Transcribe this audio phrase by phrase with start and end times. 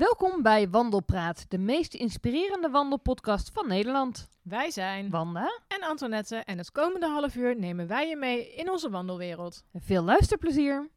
[0.00, 4.28] Welkom bij Wandelpraat, de meest inspirerende wandelpodcast van Nederland.
[4.42, 8.70] Wij zijn Wanda, en Antoinette en het komende half uur nemen wij je mee in
[8.70, 9.64] onze wandelwereld.
[9.74, 10.88] veel luisterplezier.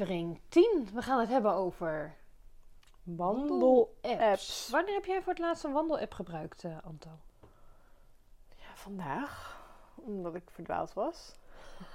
[0.00, 0.88] Aflevering 10.
[0.94, 2.14] We gaan het hebben over
[3.02, 4.68] Wandel-apps.
[4.70, 7.08] Wanneer heb jij voor het laatst een wandelapp gebruikt, eh, Anto?
[8.56, 9.56] Ja, vandaag.
[9.94, 11.34] Omdat ik verdwaald was.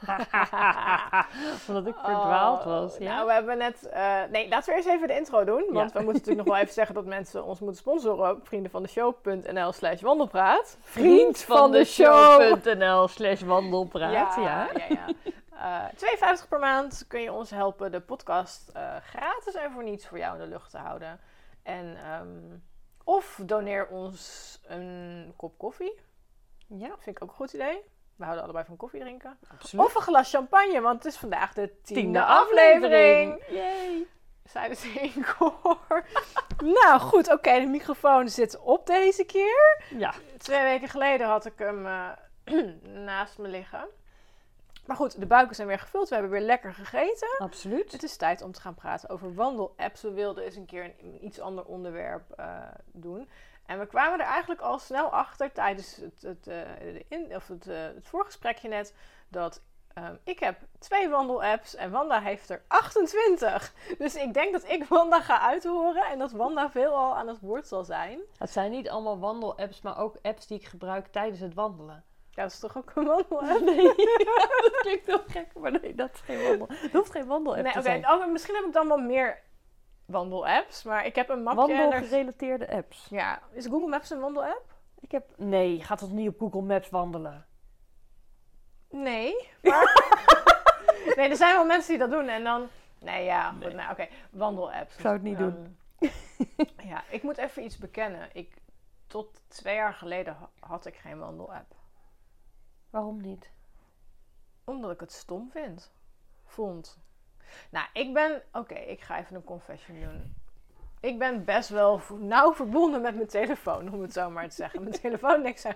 [1.67, 3.13] Omdat ik verdwaald was, Oh, ja.
[3.13, 3.87] Nou, we hebben net...
[3.89, 5.65] eh, nee, laten we eerst even de intro doen.
[5.71, 5.99] Want Ja.
[5.99, 10.01] we moeten natuurlijk nog wel even zeggen dat mensen ons moeten sponsoren op vriendenvandeshow.nl slash
[10.01, 10.77] wandelpraat.
[10.81, 12.41] Vriend van de show!
[12.41, 14.69] show.nl slash wandelpraat, ja.
[14.73, 15.05] ja, ja.
[15.59, 20.07] Eh, 2,50 per maand kun je ons helpen de podcast eh, gratis en voor niets
[20.07, 21.19] voor jou in de lucht te houden.
[21.63, 22.57] En, ehm,
[23.03, 25.99] of doneer ons een kop koffie.
[26.67, 27.81] Ja, Vind ik ook een goed idee.
[28.15, 29.37] We houden allebei van koffie drinken.
[29.51, 29.85] absoluut.
[29.85, 33.33] Of een glas champagne, want het is vandaag de tiende, Tiende aflevering.
[33.33, 33.63] aflevering.
[33.65, 34.07] Yay.
[34.45, 36.05] Zeiden ze in koor.
[36.83, 39.83] nou goed, oké, de microfoon zit op deze keer.
[39.89, 42.09] Ja, Twee weken geleden had ik hem eh,
[43.05, 43.87] naast me liggen.
[44.89, 46.09] Maar goed, de buiken zijn weer gevuld.
[46.09, 47.27] We hebben weer lekker gegeten.
[47.37, 47.91] absoluut.
[47.91, 50.01] Het is tijd om te gaan praten over wandelapps.
[50.01, 52.57] We wilden eens een keer een, een iets ander onderwerp eh,
[52.91, 53.29] doen.
[53.65, 56.49] En we kwamen er eigenlijk al snel achter tijdens het, het,
[57.07, 58.93] in, of het, eh, het voorgesprekje net.
[59.27, 59.61] Dat
[59.93, 63.73] ehm, ik heb twee wandelapps en Wanda heeft er 28.
[63.97, 67.67] Dus ik denk dat ik Wanda ga uithoren en dat Wanda veelal aan het woord
[67.67, 68.19] zal zijn.
[68.37, 72.03] Het zijn niet allemaal wandelapps, maar ook apps die ik gebruik tijdens het wandelen.
[72.39, 73.59] Ja, dat is toch ook een wandelapp?
[73.75, 73.83] Nee,
[74.61, 76.67] dat klinkt heel gek, maar nee, dat is geen wandel.
[76.81, 78.09] Dat hoeft geen wandelapp Nee, te zijn.
[78.09, 79.39] Oh, misschien heb ik dan wel meer
[80.05, 81.89] wandelapps, maar ik heb een mapje en er...
[81.89, 83.07] Wandelgerelateerde apps.
[83.09, 84.73] Ja, is Google Maps een wandelapp?
[84.99, 85.25] Ik heb...
[85.37, 87.45] Nee, je gaat toch niet op Google Maps wandelen?
[88.89, 89.47] Nee.
[89.61, 90.03] Maar...
[91.15, 92.67] nee, er zijn wel mensen die dat doen en dan...
[92.99, 93.73] Nee, ja, goed.
[93.73, 94.07] Nou, oké.
[94.31, 94.93] Wandelapps.
[94.95, 95.77] Ik zou het niet doen.
[95.99, 96.09] Ehm,
[96.87, 98.29] ja, ik moet even iets bekennen.
[98.33, 98.53] Ik,
[99.07, 101.77] tot twee jaar geleden ha- had ik geen wandelapp.
[102.89, 103.49] Waarom niet?
[104.63, 105.91] Omdat ik het stom vind.
[106.45, 106.99] Vond.
[107.69, 108.41] Nou, ik ben...
[108.53, 110.35] Oké, ik ga even een confession doen.
[110.99, 114.83] Ik ben best wel nauw verbonden met mijn telefoon, om het zo maar te zeggen.
[114.83, 115.75] Mijn telefoon niks aan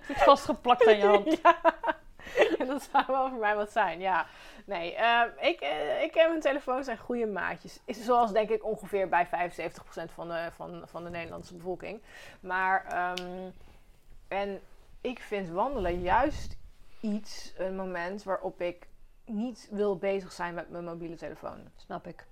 [0.00, 1.40] Het vastgeplakt aan je hand.
[1.42, 4.26] Ja, en dat zou wel voor mij wat zijn, ja.
[4.64, 7.80] Nee, eh, ik, eh, ik en mijn telefoon zijn goede maatjes.
[7.84, 12.02] Is zoals denk ik ongeveer bij 75% van de, van, van de Nederlandse bevolking.
[12.40, 13.50] Maar, ehm,
[14.28, 14.60] en
[15.04, 16.56] ik vind wandelen juist
[17.00, 18.88] iets, een moment waarop ik
[19.24, 21.58] niet wil bezig zijn met mijn mobiele telefoon.
[21.76, 22.26] Snap ik.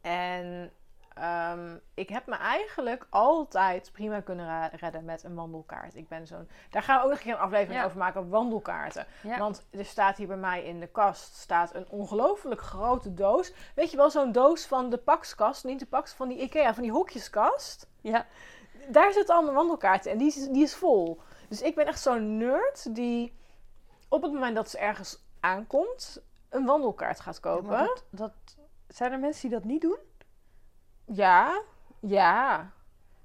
[0.00, 0.70] En
[1.14, 5.94] ehm, ik heb me eigenlijk altijd prima kunnen redden met een wandelkaart.
[5.96, 6.48] Ik ben zo'n.
[6.70, 7.84] Daar gaan we ook nog een keer een aflevering Ja.
[7.86, 8.28] over maken.
[8.28, 9.06] Wandelkaarten.
[9.22, 9.38] Ja.
[9.38, 13.52] Want er staat hier bij mij in de kast staat een ongelooflijk grote doos.
[13.74, 15.64] Weet je wel, zo'n doos van de pakskast.
[15.64, 17.88] Niet de pakskast van die IKEA, van die hokjeskast.
[18.00, 18.26] ja.
[18.88, 21.20] Daar zitten allemaal wandelkaarten en die is, die is vol.
[21.52, 23.36] Dus ik ben echt zo'n nerd die
[24.08, 27.70] op het moment dat ze ergens aankomt, een wandelkaart gaat kopen.
[27.70, 28.32] Maar dat, dat,
[28.88, 29.98] zijn er mensen die dat niet doen?
[31.04, 31.62] Ja,
[32.00, 32.70] ja,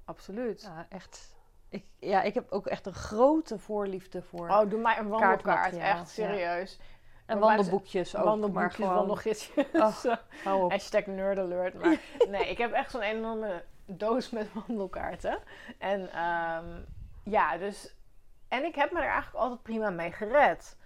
[0.04, 0.62] absoluut.
[0.62, 1.36] Ja, echt.
[1.68, 4.48] Ik, ja, ik heb ook echt een grote voorliefde voor.
[4.48, 5.76] Oh, doe mij een wandelkaart.
[5.76, 6.78] Echt serieus.
[7.26, 8.24] en maar wandelboekjes ook.
[8.24, 9.66] maar Wandelboekjes, gewoon, wandelgidsjes.
[9.72, 10.04] Oh.
[10.64, 10.70] op.
[10.70, 11.74] Hashtag nerd alert.
[11.74, 12.00] Maar
[12.30, 15.38] nee, ik heb echt zo'n enorme doos met wandelkaarten.
[15.78, 16.66] En ehm,
[17.22, 17.96] ja, dus...
[18.48, 20.76] En ik heb me er eigenlijk altijd prima mee gered.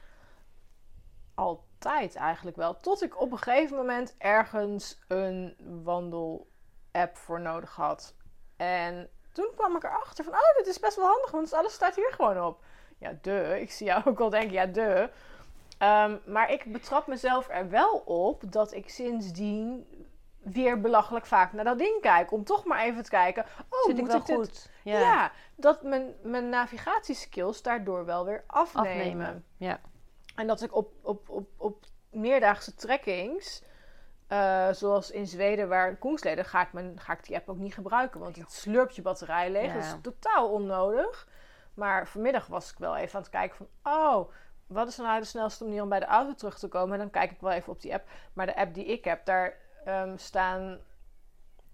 [1.34, 2.80] Altijd eigenlijk wel.
[2.80, 8.14] Tot ik op een gegeven moment ergens een wandel-app voor nodig had.
[8.56, 10.32] En toen kwam ik erachter van...
[10.32, 12.64] Oh, dit is best wel handig, want alles staat hier gewoon op.
[12.98, 13.58] Ja, de.
[13.60, 15.10] Ik zie jou ook al denken, ja, de.
[15.78, 19.86] Ehm, maar ik betrap mezelf er wel op dat ik sindsdien
[20.42, 22.32] weer belachelijk vaak naar dat ding kijk.
[22.32, 23.44] Om toch maar even te kijken.
[23.68, 24.70] Oh, Zit ik wel ik dit- goed?
[24.84, 25.32] Ja.
[25.56, 28.90] dat mijn, mijn navigatieskills daardoor wel weer afnemen.
[28.90, 29.44] Afnemen.
[29.56, 29.80] Ja.
[30.34, 33.62] En dat ik op, op, op, op meerdaagse trekkings,
[34.26, 37.74] eh, zoals in Zweden waar Koensleden, ga ik, mijn, ga ik die app ook niet
[37.74, 38.20] gebruiken.
[38.20, 39.66] Want het slurpt je batterij leeg.
[39.66, 39.74] Ja.
[39.74, 41.28] Dat is totaal onnodig.
[41.74, 44.30] Maar vanmiddag was ik wel even aan het kijken van, oh,
[44.66, 46.92] wat is nou de snelste manier om bij de auto terug te komen?
[46.92, 48.08] En dan kijk ik wel even op die app.
[48.32, 50.78] Maar de app die ik heb, daar ehm, staan...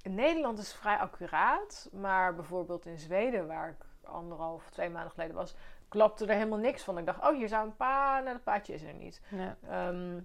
[0.02, 1.88] In Nederland is vrij accuraat.
[1.92, 5.54] Maar bijvoorbeeld in Zweden, waar ik anderhalf, twee maanden geleden was...
[5.88, 6.98] klapte er helemaal niks van.
[6.98, 9.22] Ik dacht, oh, hier zou een paar, nou, dat paadje is er niet.
[9.28, 9.56] Ja.
[9.68, 10.20] Ehm,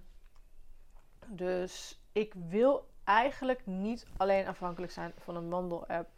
[1.26, 6.08] dus ik wil eigenlijk niet alleen afhankelijk zijn van een wandelapp.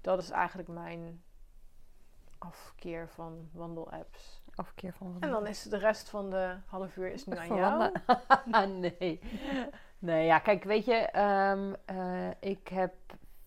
[0.00, 1.22] Dat is eigenlijk mijn
[2.38, 4.42] afkeer van wandelapps.
[4.54, 7.92] Afkeer van En dan is de rest van de half uur is nu aan jou.
[8.50, 8.80] wandelen.
[8.98, 9.20] nee.
[10.04, 12.94] Nee, ja, kijk, weet je, ehm, eh, ik heb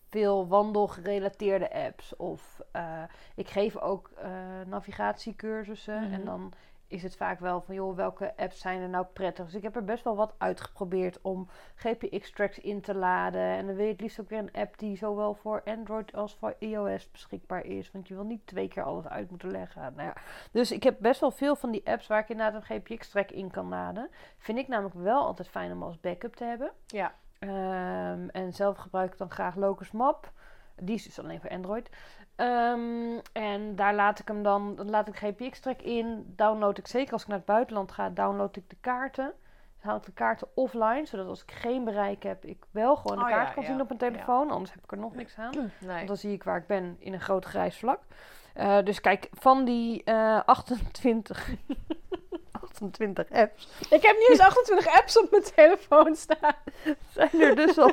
[0.08, 2.16] veel wandelgerelateerde apps.
[2.16, 3.02] Of eh,
[3.34, 4.30] ik geef ook eh,
[4.66, 6.02] navigatiecursussen.
[6.02, 6.12] Mhm.
[6.12, 6.52] En dan
[6.88, 9.44] is het vaak wel van, joh, welke apps zijn er nou prettig?
[9.44, 13.40] Dus ik heb er best wel wat uitgeprobeerd om GPX-tracks in te laden.
[13.40, 16.34] En dan wil je het liefst ook weer een app die zowel voor Android als
[16.34, 17.90] voor iOS beschikbaar is.
[17.90, 19.92] Want je wil niet twee keer alles uit moeten leggen.
[19.96, 20.14] Nou ja.
[20.52, 23.50] Dus ik heb best wel veel van die apps waar ik inderdaad een GPX-track in
[23.50, 24.10] kan laden.
[24.38, 26.72] Vind ik namelijk wel altijd fijn om als backup te hebben.
[26.86, 27.14] Ja.
[27.38, 30.32] Ehm, en zelf gebruik ik dan graag Locus Map.
[30.80, 31.90] Die is dus alleen voor Android.
[32.38, 36.32] Ehm, en daar laat ik hem dan, dan laat ik GPX-track in.
[36.36, 39.24] Download ik zeker als ik naar het buitenland ga, download ik de kaarten.
[39.24, 43.16] Dan haal ik de kaarten offline, zodat als ik geen bereik heb, ik wel gewoon
[43.16, 44.50] de Oh kaart ja, kan ja, zien op mijn telefoon.
[44.50, 45.52] Anders heb ik er nog niks aan.
[45.78, 45.96] Nee.
[45.96, 48.00] Want dan zie ik waar ik ben in een groot grijs vlak.
[48.54, 51.48] Eh, dus kijk, van die eh 28,
[52.50, 56.56] 28 apps Ik heb nu eens 28 apps op mijn telefoon staan.
[57.12, 57.92] zijn er dus al,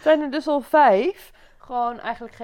[0.00, 1.32] zijn er dus al vijf.
[1.58, 2.34] Gewoon eigenlijk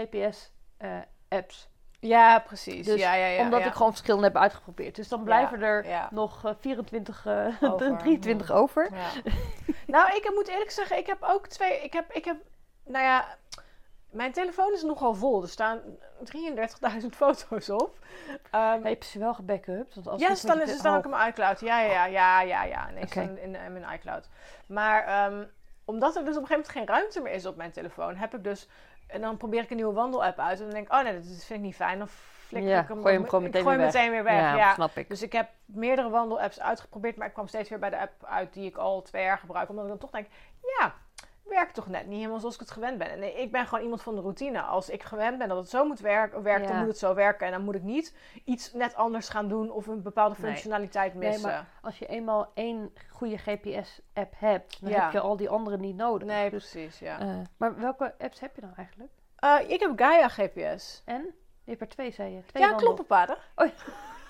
[0.84, 1.68] GPS-apps.
[2.00, 2.86] Ja, precies.
[2.86, 4.94] Dus ja, ja, ja, omdat ik gewoon verschillende heb uitgeprobeerd.
[4.96, 6.08] Dus dan blijven er ja.
[6.10, 7.98] nog eh, 24, eh, Over.
[7.98, 8.90] 23 over.
[8.94, 9.10] Ja.
[9.94, 11.82] nou, ik moet eerlijk zeggen, ik heb ook twee.
[11.82, 12.36] Ik heb, ik heb,
[12.84, 13.36] nou ja,
[14.10, 15.42] mijn telefoon is nogal vol.
[15.42, 15.80] Er staan
[17.02, 17.98] 33.000 foto's op.
[18.50, 19.94] Ehm, Heb je ze wel gebackupt?
[19.94, 21.60] Want als ja, het ze staan, met ze je- staan oh, ook in mijn iCloud.
[21.60, 22.64] Ja, ja, ja, ja, ja.
[22.64, 22.90] ja.
[22.90, 24.28] Nee, staan in, in mijn iCloud.
[24.66, 25.44] Maar ehm,
[25.84, 28.34] omdat er dus op een gegeven moment geen ruimte meer is op mijn telefoon, heb
[28.34, 28.68] ik dus.
[29.06, 30.58] En dan probeer ik een nieuwe wandelapp uit.
[30.58, 31.98] En dan denk ik, oh nee, dat vind ik niet fijn.
[31.98, 34.10] Dan flikker Ja, ik hem, gooi hem gewoon ik meteen gooi weer hem weg.
[34.10, 34.40] weer weg.
[34.40, 35.08] Ja, Ja, snap ik.
[35.08, 38.52] Dus ik heb meerdere wandelapps uitgeprobeerd, maar ik kwam steeds weer bij de app uit
[38.52, 39.68] die ik al twee jaar gebruik.
[39.68, 40.26] Omdat ik dan toch denk,
[40.78, 40.94] ja,
[41.54, 43.10] werkt toch net niet helemaal zoals ik het gewend ben.
[43.10, 44.60] En nee, ik ben gewoon iemand van de routine.
[44.62, 46.78] Als ik gewend ben dat het zo moet werken, werkt, dan Ja.
[46.80, 47.46] moet het zo werken.
[47.46, 48.14] En dan moet ik niet
[48.44, 50.50] iets net anders gaan doen of een bepaalde Nee.
[50.50, 51.48] functionaliteit Nee, missen.
[51.50, 55.02] maar als je eenmaal één goede GPS-app hebt, dan Ja.
[55.02, 56.28] heb je al die andere niet nodig.
[56.28, 57.18] Nee, Dus, precies, ja.
[57.20, 59.12] eh, maar welke apps heb je dan eigenlijk?
[59.36, 61.02] Eh, ik heb Gaia GPS.
[61.04, 61.22] En?
[61.64, 62.44] Je hebt er twee, zei je.
[62.46, 63.36] Twee Ja, kloppenpaden.
[63.54, 63.66] Oh.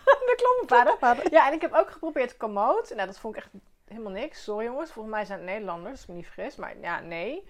[0.05, 1.31] de kloppenpaden.
[1.31, 2.93] Ja, en ik heb ook geprobeerd Komoot.
[2.95, 3.53] Nou, dat vond ik echt
[3.95, 4.43] helemaal niks.
[4.43, 6.57] Sorry jongens, volgens mij zijn het Nederlanders, als ik me niet vergis.
[6.57, 7.49] Maar ja, nee.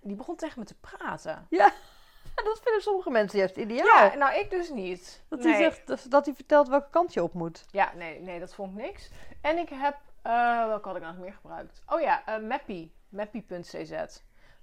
[0.00, 1.46] Die begon tegen me te praten.
[2.34, 3.86] Dat vinden sommige mensen juist ideaal.
[3.86, 5.22] Ja, nou ik dus niet.
[5.28, 5.52] Dat nee.
[5.52, 7.64] hij zegt dat, dat hij vertelt welke kant je op moet.
[7.70, 9.10] Ja, nee, nee, dat vond ik niks.
[9.40, 11.82] En ik heb, eh welke had ik nog meer gebruikt?
[11.86, 12.90] Oh ja, eh Mappy.
[13.08, 13.92] Mappy.cz.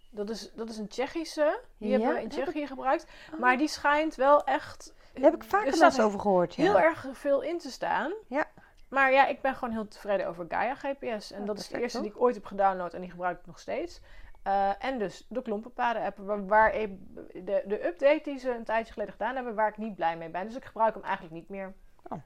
[0.10, 1.60] Dat is, dat is een Tsjechische.
[1.78, 3.06] Die Ja, hebben we in Tsjechië gebruikt.
[3.34, 3.40] Oh.
[3.40, 4.94] Maar die schijnt wel echt...
[5.14, 6.56] Daar heb ik vaker er eens over gehoord.
[6.56, 6.64] Ja.
[6.64, 8.14] heel erg veel in te staan.
[8.28, 8.48] Ja.
[8.92, 11.32] Maar ja, ik ben gewoon heel tevreden over Gaia GPS.
[11.32, 12.08] En Ja, dat is de eerste toch?
[12.08, 14.02] die ik ooit heb gedownload en die gebruik ik nog steeds.
[14.44, 16.98] Eh, en dus de klompenpaden app, waar, waar ik-
[17.46, 20.30] de, de update die ze een tijdje geleden gedaan hebben, waar ik niet blij mee
[20.30, 20.46] ben.
[20.46, 21.74] Dus ik gebruik hem eigenlijk niet meer.
[22.10, 22.20] Oh.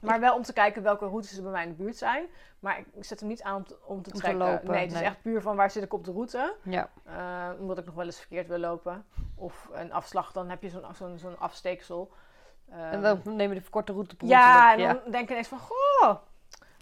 [0.00, 2.26] Maar wel om te kijken welke routes er bij mij in de buurt zijn.
[2.60, 4.38] Maar ik zet hem niet aan om te, om te Om te trekken.
[4.46, 6.56] lopen, nee, het is echt puur van waar zit ik op de route.
[6.62, 6.88] Ja.
[7.04, 9.06] Eh, omdat ik nog wel eens verkeerd wil lopen.
[9.34, 12.12] Of een afslag, dan heb je zo'n zo'n zo'n afsteeksel.
[12.74, 15.48] En Ehm, dan neem je de verkorte route per ja, en dan denk ik ineens
[15.48, 16.16] van, goh.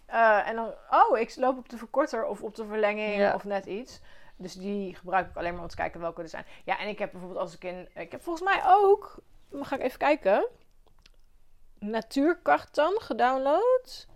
[0.07, 3.35] Eh, en dan, oh, ik loop op de verkorter of op de verlenging Ja.
[3.35, 4.01] of net iets.
[4.37, 6.45] Dus die gebruik ik alleen maar om te kijken welke er zijn.
[6.65, 7.89] Ja, en ik heb bijvoorbeeld als ik in...
[7.95, 9.17] Ik heb volgens mij ook...
[9.53, 10.47] Ga ik even kijken.
[11.79, 14.07] Natuurkartan gedownload.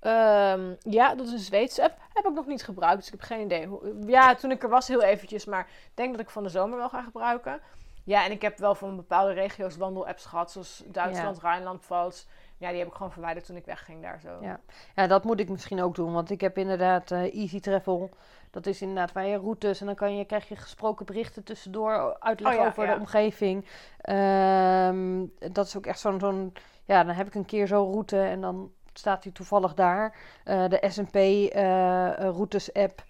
[0.00, 1.98] Ehm, ja, dat is een Zweedse app.
[2.12, 3.66] Heb ik nog niet gebruikt, dus ik heb geen idee.
[3.66, 6.48] Hoe, ja, toen ik er was heel eventjes, maar ik denk dat ik van de
[6.48, 7.60] zomer wel ga gebruiken.
[8.04, 12.26] Ja, en ik heb wel van bepaalde regio's wandelapps gehad, zoals Duitsland, Rijnland, Pfalz.
[12.56, 14.38] Ja, die heb ik gewoon verwijderd toen ik wegging daar zo.
[14.40, 14.60] Ja.
[14.94, 16.12] Ja, dat moet ik misschien ook doen.
[16.12, 18.10] Want ik heb inderdaad eh, Easy Travel.
[18.50, 19.80] Dat is inderdaad waar je routes.
[19.80, 22.16] En dan kan je, krijg je gesproken berichten tussendoor.
[22.18, 22.94] Uitleg Oh ja, over ja.
[22.94, 23.66] de omgeving.
[24.00, 26.20] Ehm, dat is ook echt zo'n...
[26.20, 26.52] zo'n
[26.84, 28.20] ja, dan heb ik een keer zo'n route.
[28.20, 30.16] En dan staat hij toevallig daar.
[30.44, 33.04] Eh, de S&P eh, eh, routes app.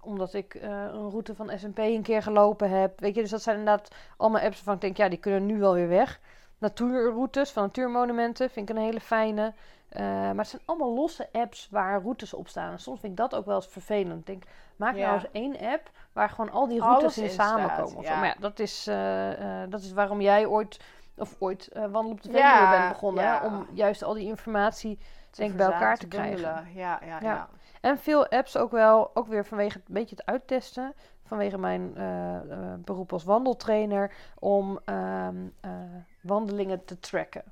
[0.00, 3.00] Omdat ik eh, een route van S&P een keer gelopen heb.
[3.00, 4.96] Weet je, dus dat zijn inderdaad allemaal apps waarvan ik denk...
[4.96, 6.20] Ja, die kunnen nu wel weer weg.
[6.58, 9.52] Natuurroutes van natuurmonumenten vind ik een hele fijne.
[9.88, 12.72] Eh, maar het zijn allemaal losse apps waar routes op staan.
[12.72, 14.20] En soms vind ik dat ook wel eens vervelend.
[14.20, 14.42] Ik denk,
[14.76, 15.06] maak Ja.
[15.06, 18.02] nou eens één app waar gewoon al die routes in samenkomen.
[18.02, 18.16] ja.
[18.18, 20.80] Maar ja, dat is, eh, dat is waarom jij ooit,
[21.16, 23.42] of ooit, wandel op de Ja, Veluwe bent begonnen.
[23.42, 24.98] Om juist al die informatie
[25.30, 26.74] Te denk bij elkaar verzaten, te krijgen.
[26.74, 27.48] Ja, ja, Ja.
[27.88, 30.94] En veel apps ook wel, ook weer vanwege het een beetje het uittesten.
[31.24, 34.12] Vanwege mijn eh, eh, beroep als wandeltrainer.
[34.38, 35.70] Om ehm, eh,
[36.20, 37.42] wandelingen te tracken.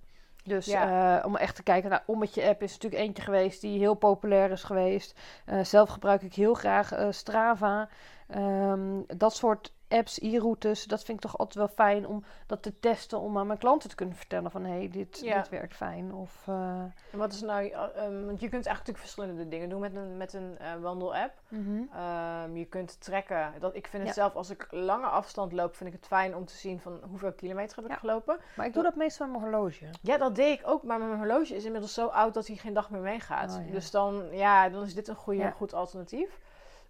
[0.45, 1.23] Dus Ja.
[1.25, 4.63] om echt te kijken naar Ommetje app is natuurlijk eentje geweest die heel populair is
[4.63, 5.19] geweest.
[5.63, 7.89] Zelf gebruik ik heel graag Strava.
[8.29, 12.79] Ehm, dat soort apps, e-routes, dat vind ik toch altijd wel fijn om dat te
[12.81, 13.21] testen.
[13.21, 15.37] Om aan mijn klanten te kunnen vertellen van hé, hey, dit, Ja.
[15.37, 16.15] dit werkt fijn.
[16.15, 16.81] Of, eh,
[17.13, 19.95] En wat is nou, je- ehm, want je kunt eigenlijk natuurlijk verschillende dingen doen met
[19.97, 21.33] een, met een eh, wandel-app.
[21.49, 21.83] mhm.
[21.95, 23.53] Ehm, je kunt trekken.
[23.59, 24.23] Dat, ik vind het Ja.
[24.23, 27.33] zelf, als ik lange afstand loop, vind ik het fijn om te zien van hoeveel
[27.33, 27.97] kilometer heb ik Ja.
[27.99, 28.39] gelopen.
[28.57, 29.87] Maar ik doe dat meestal met mijn horloge.
[30.03, 32.75] Ja, dat deed ik ook, maar mijn horloge is inmiddels zo oud dat hij geen
[32.75, 33.61] dag meer meegaat.
[33.67, 33.73] Oh.
[33.73, 36.39] Dus dan, ja, dan is dit een goede, goed alternatief.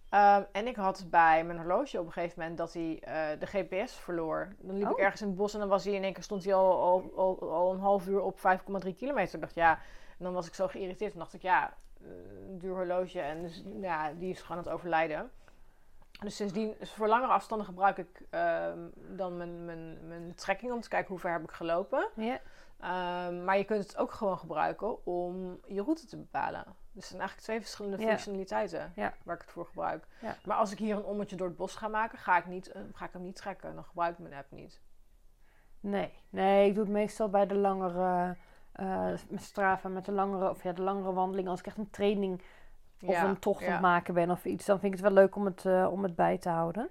[0.09, 3.45] Ehm, en ik had bij mijn horloge op een gegeven moment dat hij eh, de
[3.45, 4.47] GPS verloor.
[4.59, 5.01] Dan liep ik Oh.
[5.01, 7.11] ergens in het bos en dan was hij in één keer stond hij al, al,
[7.15, 9.35] al, al een half uur op 5,3 kilometer.
[9.35, 9.71] Ik dacht ja,
[10.17, 11.11] en dan was ik zo geïrriteerd.
[11.11, 12.07] Dan dacht ik ja, eh,
[12.49, 15.31] een duur horloge en dus, ja, die is gewoon aan het overlijden.
[16.19, 20.81] Dus sindsdien, dus voor langere afstanden gebruik ik ehm, dan mijn, mijn, mijn trekking om
[20.81, 22.07] te kijken hoe ver heb ik gelopen.
[22.15, 22.39] Ja.
[22.79, 26.63] Ehm, maar je kunt het ook gewoon gebruiken om je route te bepalen.
[26.65, 28.07] Dus het zijn eigenlijk twee verschillende Ja.
[28.07, 29.13] functionaliteiten Ja.
[29.23, 30.07] waar ik het voor gebruik.
[30.21, 30.35] Ja.
[30.45, 32.81] Maar als ik hier een ommetje door het bos ga maken, ga ik, niet, eh,
[32.93, 33.75] ga ik hem niet trekken.
[33.75, 34.81] Dan gebruik ik mijn app niet.
[35.79, 38.35] Nee, nee, ik doe het meestal bij de langere,
[38.71, 41.47] eh met Strava, met de langere, of ja, de langere wandeling.
[41.47, 42.41] Als ik echt een training
[43.01, 45.35] of een tocht aan het maken ben of iets, dan vind ik het wel leuk
[45.35, 46.89] om het, eh, om het bij te houden.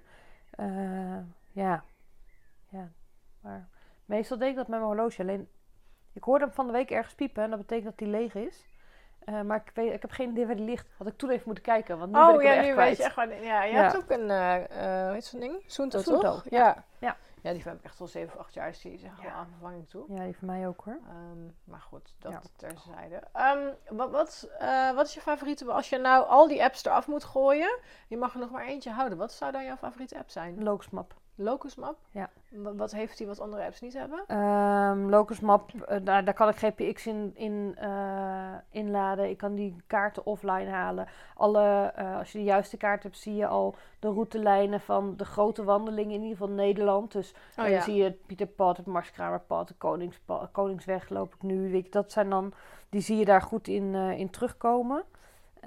[1.51, 1.83] Ja.
[2.69, 2.91] ja,
[3.41, 3.67] maar
[4.05, 5.21] meestal deed ik dat met mijn horloge.
[5.21, 5.49] Alleen,
[6.17, 8.65] ik hoorde hem van de week ergens piepen en dat betekent dat hij leeg is.
[9.19, 10.87] Eh, maar ik, weet, ik heb geen idee waar die ligt.
[10.97, 12.87] Had ik toen even moeten kijken, want nu ben Oh ik ja, echt nu kwijt.
[12.89, 13.43] weet je echt waar.
[13.43, 13.81] Ja, je Ja.
[13.81, 14.29] hebt ook een,
[15.05, 15.63] hoe heet zo'n ding?
[15.65, 16.43] Soento, toch?
[16.49, 16.83] Ja.
[16.99, 17.17] Ja.
[17.41, 18.69] Ja, die heb ik echt al 7 of 8 jaar.
[18.69, 19.23] Is die zeg Ja.
[19.23, 20.05] wel aan vervanging toe.
[20.13, 20.99] Ja, die voor mij ook hoor.
[21.09, 22.41] Ehm, maar goed, dat Ja.
[22.55, 23.21] terzijde.
[23.33, 24.49] Ehm, wat, wat,
[24.95, 25.71] wat is je favoriete?
[25.71, 28.91] Als je nou al die apps eraf moet gooien, je mag er nog maar eentje
[28.91, 29.17] houden.
[29.17, 30.63] Wat zou dan jouw favoriete app zijn?
[30.63, 31.13] Locusmap.
[31.39, 31.97] Locusmap?
[32.11, 32.29] Ja.
[32.49, 34.23] Wat, heeft die wat andere apps niet hebben?
[34.27, 39.29] Ehm Locusmap, eh, daar, daar kan ik GPX in, in eh, inladen.
[39.29, 41.07] Ik kan die kaarten offline halen.
[41.35, 45.25] Alle, eh, als je de juiste kaart hebt, zie je al de routelijnen van de
[45.25, 47.11] grote wandelingen, in ieder geval Nederland.
[47.11, 51.41] Dus Oh eh, dan zie je het Pieterpad, het Marskramerpad, de Koningspa- Koningsweg loop ik
[51.41, 51.71] nu.
[51.71, 52.53] Weet je, dat zijn dan,
[52.89, 55.03] die zie je daar goed in, eh, in terugkomen.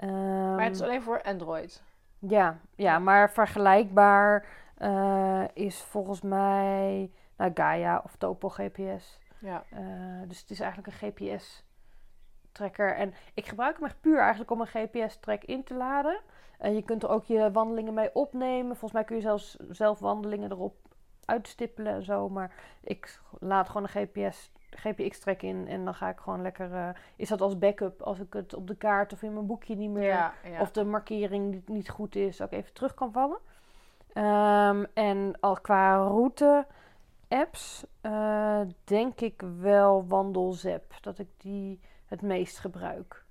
[0.01, 1.83] maar het is Ehm, alleen voor Android.
[2.19, 4.45] ja, ja, maar vergelijkbaar
[4.81, 9.19] eh, is volgens mij nou, Gaia of Topo GPS.
[9.39, 9.65] Ja.
[9.71, 9.83] Eh,
[10.29, 12.95] dus het is eigenlijk een GPS-tracker.
[12.95, 16.21] En ik gebruik hem echt puur eigenlijk om een GPS-track in te laden.
[16.59, 18.71] En je kunt er ook je wandelingen mee opnemen.
[18.77, 20.77] Volgens mij kun je zelfs zelf wandelingen erop
[21.25, 22.29] uitstippelen en zo.
[22.29, 25.69] Maar ik laat gewoon een GPS, GPX-track in.
[25.69, 26.75] En dan ga ik gewoon lekker...
[26.75, 29.77] eh, is dat als backup als ik het op de kaart of in mijn boekje
[29.77, 30.05] niet meer...
[30.05, 30.61] Ja, ja.
[30.61, 33.39] Of de markering niet, niet goed is, ik even terug kan vallen.
[34.13, 36.67] Ehm, en al qua route
[37.31, 40.95] apps eh, denk ik wel Wandelzep.
[41.01, 43.25] Dat ik die het meest gebruik.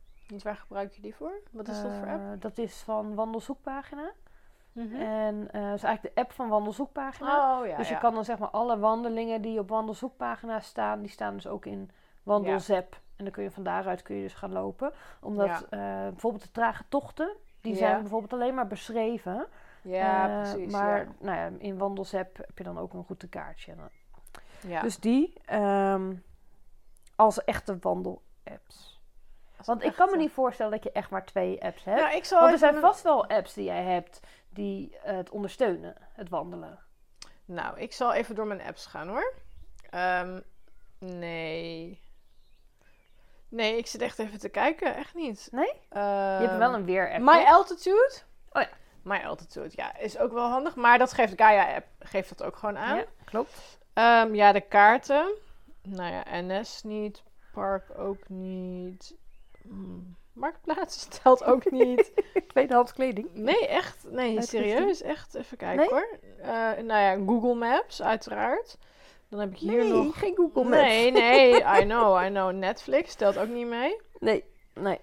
[0.43, 1.41] Waar gebruik je die voor?
[1.51, 2.21] Wat is dat voor app?
[2.21, 4.11] Eh, dat is van Wandelzoekpagina.
[4.71, 4.95] Mhm.
[4.95, 7.59] En eh dat is eigenlijk de app van Wandelzoekpagina.
[7.59, 7.77] Oh ja.
[7.77, 7.99] dus je ja.
[7.99, 11.91] kan dan zeg maar alle wandelingen die op Wandelzoekpagina staan, die staan dus ook in
[12.23, 13.01] Wandelzep.
[13.15, 14.91] En dan kun je van daaruit kun je dus gaan lopen.
[15.21, 19.47] Omdat bijvoorbeeld de trage tochten, die zijn bijvoorbeeld alleen maar beschreven.
[19.81, 20.71] Ja, Eh, precies.
[20.71, 21.11] Maar ja.
[21.19, 23.75] Nou ja, in Wandelzep heb je dan ook een routekaartje.
[24.67, 24.81] Ja.
[24.81, 26.15] Dus die ehm,
[27.15, 29.01] als echte wandelapps.
[29.65, 31.99] Want ik kan me niet voorstellen dat je echt maar twee apps hebt.
[32.01, 34.19] Nou, ik zal Want er zijn vast wel apps die jij hebt
[34.49, 36.79] die het ondersteunen, het wandelen.
[37.45, 39.33] Nou, ik zal even door mijn apps gaan hoor.
[39.89, 40.39] Ehm,
[40.99, 42.01] nee.
[43.49, 44.95] Nee, ik zit echt even te kijken.
[44.95, 45.47] Echt niet.
[45.51, 45.71] Nee?
[45.89, 47.21] Ehm, je hebt wel een weer-app.
[47.23, 47.43] My?
[47.45, 48.13] Altitude.
[48.51, 48.69] Oh ja.
[49.09, 50.75] My Altitude, ja, is ook wel handig.
[50.75, 52.97] Maar dat geeft Gaia-app geeft dat ook gewoon aan.
[52.97, 53.79] Ja, klopt.
[53.93, 55.31] Ehm, ja, de kaarten.
[55.83, 57.23] Nou ja, NS niet.
[57.53, 59.15] Park ook niet.
[59.61, 62.11] Hmm, Marktplaats telt ook niet.
[62.47, 63.29] Tweedehands kleding.
[63.33, 64.05] Nee, echt.
[64.09, 65.01] Nee, serieus.
[65.01, 65.35] Echt.
[65.35, 65.89] Even kijken Nee?
[65.89, 66.19] hoor.
[66.41, 68.77] Eh, nou ja, Google Maps, uiteraard.
[69.29, 70.19] Dan heb ik hier nee, nog...
[70.19, 70.81] geen Google Maps.
[70.81, 72.51] Nee, nee, I know, I know.
[72.51, 74.01] Netflix telt ook niet mee.
[74.19, 74.99] Nee, nee.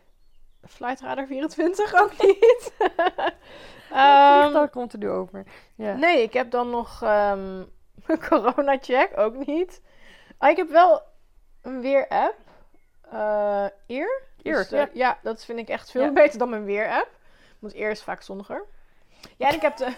[0.69, 2.73] Flight Radar 24 ook niet.
[3.89, 5.47] Vliegtuig komt er nu over.
[5.75, 7.63] Nee, ik heb dan nog ehm
[8.29, 9.81] Corona Check, ook niet.
[10.39, 11.03] Ah, ik heb wel
[11.63, 12.37] een weer-app.
[13.11, 14.23] Eh Eer.
[14.43, 14.89] Dus, eh, ja.
[14.93, 16.13] ja, dat vind ik echt veel Ja.
[16.13, 17.09] beter dan mijn weer-app.
[17.59, 18.65] Want Eer is vaak zonniger.
[19.37, 19.93] Ja, en ik heb de...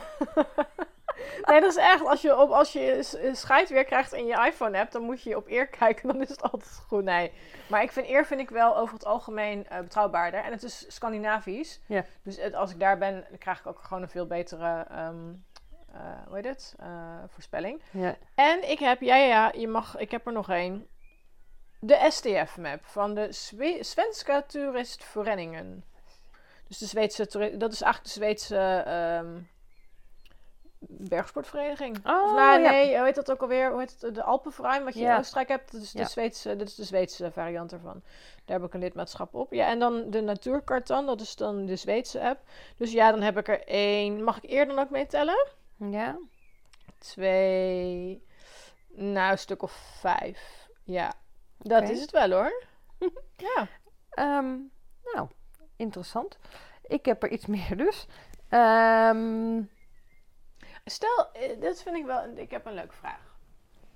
[1.48, 2.04] nee, dat is echt.
[2.06, 5.48] Als je, op, als je scheid weer krijgt in je iPhone-app, dan moet je op
[5.48, 6.08] Eer kijken.
[6.08, 7.04] Dan is het altijd goed.
[7.04, 7.32] Nee.
[7.68, 10.40] Maar ik vind Eer vind ik wel over het algemeen eh, betrouwbaarder.
[10.44, 11.80] En het is Scandinavisch.
[11.86, 12.04] Ja.
[12.22, 14.86] Dus het- als ik daar ben, dan krijg ik ook gewoon een veel betere...
[14.90, 15.32] ehm,
[15.92, 16.74] eh, hoe heet het?
[16.78, 17.82] Eh, voorspelling.
[17.90, 18.16] Ja.
[18.34, 20.88] En ik heb, ja, ja, ja, je mag, ik heb er nog één.
[21.80, 24.44] De STF-map van de Swe Svenska.
[24.48, 24.96] Dus
[26.78, 27.26] de Zweedse,
[27.58, 29.38] dat is eigenlijk de Zweedse ehm,
[30.80, 31.96] bergsportvereniging.
[31.96, 32.70] Oh, of nou, ja.
[32.70, 33.70] nee, hoe heet dat ook alweer?
[33.70, 34.14] Hoe heet het?
[34.14, 35.12] De Alpenverein, wat je Ja.
[35.12, 35.72] in Oostenrijk hebt.
[35.72, 36.04] Dat is, de Ja.
[36.06, 38.02] Zweedse, dat is de Zweedse variant ervan.
[38.44, 39.52] Daar heb ik een lidmaatschap op.
[39.52, 42.40] Ja, en dan de Natuurkartan, dat is dan de Zweedse app.
[42.76, 44.24] Dus ja, dan heb ik er één.
[44.24, 45.46] Mag ik eerder dan ook meetellen?
[45.76, 46.18] Ja.
[46.98, 48.22] Twee,
[48.88, 50.68] nou, een stuk of vijf.
[50.84, 51.12] Ja,
[51.58, 52.62] dat is het wel hoor.
[53.54, 53.68] ja.
[54.10, 54.56] Ehm,
[55.14, 55.28] nou,
[55.76, 56.38] interessant.
[56.82, 58.06] Ik heb er iets meer dus.
[58.48, 59.62] Ehm,
[60.90, 63.36] Stel, eh, dit vind ik wel, ik heb een leuke vraag.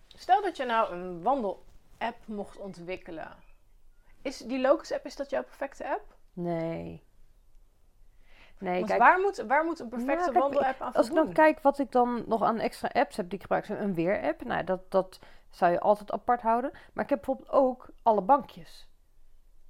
[0.08, 3.36] Stel dat je nou een wandel-app mocht ontwikkelen.
[4.22, 6.16] Is die Locus-app, is dat jouw perfecte app?
[6.32, 7.10] nee.
[8.58, 11.32] Nee, Want kijk, waar, moet, waar moet een perfecte Nou, wandel-app aan als ik dan
[11.32, 14.44] kijk wat ik dan nog aan extra apps heb die ik gebruik, zijn een weer-app.
[14.44, 15.18] Nou, dat, dat
[15.50, 16.70] zou je altijd apart houden.
[16.92, 18.88] Maar ik heb bijvoorbeeld ook alle bankjes.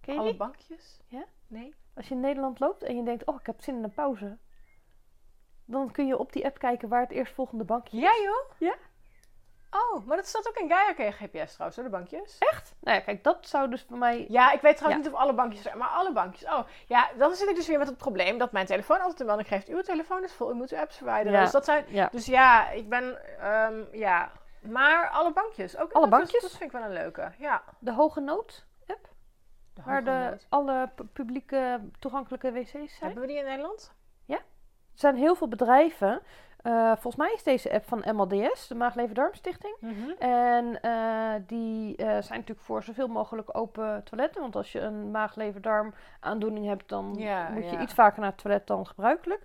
[0.01, 0.39] Ken je Alle die?
[0.39, 1.01] bankjes?
[1.07, 1.25] Ja?
[1.47, 1.75] Nee?
[1.95, 4.39] Als je in Nederland loopt en je denkt, oh, ik heb zin in een pauze.
[5.73, 8.03] Dan kun je op die app kijken waar het eerstvolgende bankje is.
[8.03, 8.51] Ja joh?
[8.59, 8.75] Ja.
[9.71, 12.39] Oh, maar dat staat ook in Gaia GPS trouwens, hoor, de bankjes.
[12.39, 12.75] Echt?
[12.81, 14.27] Nou ja, kijk, dat zou dus voor mij...
[14.29, 15.11] Ja, ik weet trouwens Ja.
[15.11, 16.49] niet of alle bankjes zijn, maar alle bankjes.
[16.51, 19.27] Oh, ja, dan zit ik dus weer met het probleem dat mijn telefoon altijd een
[19.27, 19.69] melding geeft.
[19.69, 21.33] Uw telefoon is vol, u moet uw apps verwijderen.
[21.39, 21.43] Ja.
[21.45, 21.85] Dus dat zijn...
[21.89, 23.39] Ja, Dus ja, ik ben...
[23.41, 25.77] ehm, ja, maar alle bankjes.
[25.77, 26.43] Ook, Alle bankjes?
[26.43, 27.63] dat vind ik wel een leuke, ja.
[27.79, 29.09] de hoge nood app,
[29.75, 32.89] De waar de, alle pu- publieke toegankelijke wc's zijn.
[32.99, 33.93] Hebben we die in Nederland?
[34.93, 36.21] Er zijn heel veel bedrijven.
[36.63, 39.77] eh, volgens mij is deze app van MLDS, de Maag-Lever-Darmstichting.
[40.19, 44.41] En eh, die eh, zijn natuurlijk voor zoveel mogelijk open toiletten.
[44.41, 48.39] Want als je een maag-lever-darm aandoening hebt, dan Ja, moet je iets vaker naar het
[48.41, 49.43] toilet dan gebruikelijk.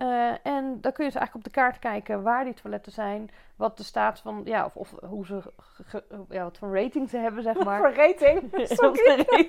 [0.00, 3.30] Eh, en dan kun je dus eigenlijk op de kaart kijken waar die toiletten zijn.
[3.56, 5.40] Wat de staat van, ja, of, of hoe ze,
[5.84, 7.78] ge- ja, wat voor rating ze hebben, zeg maar.
[7.78, 8.50] Voor rating.
[8.80, 9.48] Sorry.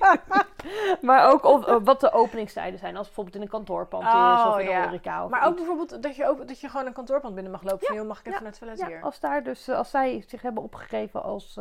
[1.02, 2.98] maar ook of, eh, wat de openingstijden zijn.
[2.98, 4.84] Als bijvoorbeeld in een kantoorpand is Oh, of in een ja.
[4.84, 5.24] horeca.
[5.24, 5.58] Of Maar ook iets.
[5.58, 7.88] bijvoorbeeld dat je, ook, dat je gewoon een kantoorpand binnen mag lopen.
[7.88, 9.02] van, joh, mag ik even ja, naar het toilet Ja, hier?
[9.02, 11.60] als daar dus, eh, als zij zich hebben opgegeven als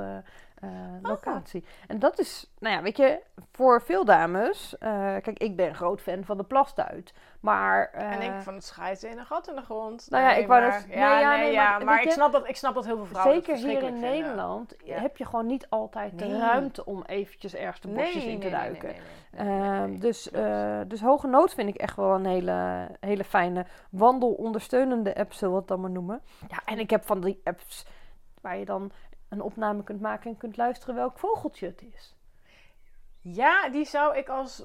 [0.61, 0.69] eh,
[1.03, 1.65] locatie.
[1.87, 3.21] En dat is, nou ja, weet je,
[3.53, 4.79] voor veel dames.
[4.79, 4.91] eh,
[5.23, 7.13] kijk, ik ben groot fan van de plastuit.
[7.41, 7.91] Maar.
[7.93, 10.07] eh, En ik van het schijten in een gat in de grond.
[10.11, 12.33] Nou ja, ik wou maar, dat- Ja, nee, ja, nee, nee, ja, maar ik, snap
[12.33, 14.01] dat, ik snap dat heel veel vrouwen Zeker hier in vinden.
[14.01, 18.51] Nederland heb je gewoon niet altijd de ruimte om eventjes ergens de bosjes in te
[18.51, 18.95] duiken.
[19.31, 25.15] Ehm, dus, eh, dus Hoge Nood vind ik echt wel een hele, hele fijne wandelondersteunende
[25.17, 26.23] app, zullen we het dan maar noemen.
[26.49, 27.87] Ja, en ik heb van die apps
[28.41, 28.91] waar je dan
[29.31, 32.15] een opname kunt maken en kunt luisteren welk vogeltje het is.
[33.23, 34.65] Ja, die zou ik als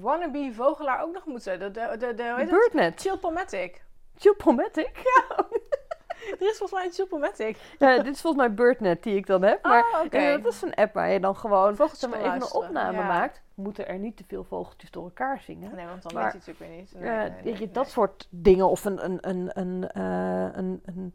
[0.00, 1.58] wannabe vogelaar ook nog moeten.
[1.58, 2.46] De, de, de, de?
[2.50, 3.00] Birdnet.
[3.00, 3.84] Chillpomatic.
[4.16, 4.90] Chillpomatic.
[6.20, 7.56] Er is volgens mij een.
[7.78, 9.62] Ja, dit is volgens mij Birdnet die ik dan heb.
[9.62, 10.16] Maar Ah, oké.
[10.16, 13.06] eh, dat is een app waar je dan gewoon Vogeltjes maar, even een opname ja.
[13.06, 13.42] maakt.
[13.54, 15.74] Moeten er niet te veel vogeltjes door elkaar zingen.
[15.74, 17.34] Nee, want dan Maar, weet je het natuurlijk weer niet.
[17.36, 18.68] Eh, Nee, dat soort dingen.
[18.68, 21.12] Of een, een, een, een, eh, een, een